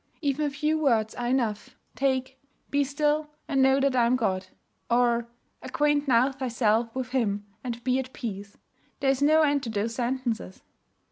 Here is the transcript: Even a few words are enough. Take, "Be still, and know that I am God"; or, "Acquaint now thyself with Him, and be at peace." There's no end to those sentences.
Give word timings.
Even 0.19 0.47
a 0.47 0.49
few 0.49 0.79
words 0.79 1.13
are 1.13 1.27
enough. 1.27 1.75
Take, 1.95 2.39
"Be 2.71 2.83
still, 2.83 3.29
and 3.47 3.61
know 3.61 3.79
that 3.79 3.95
I 3.95 4.07
am 4.07 4.15
God"; 4.15 4.47
or, 4.89 5.27
"Acquaint 5.61 6.07
now 6.07 6.31
thyself 6.31 6.89
with 6.95 7.09
Him, 7.09 7.45
and 7.63 7.83
be 7.83 7.99
at 7.99 8.11
peace." 8.11 8.57
There's 8.99 9.21
no 9.21 9.43
end 9.43 9.61
to 9.61 9.69
those 9.69 9.93
sentences. 9.93 10.63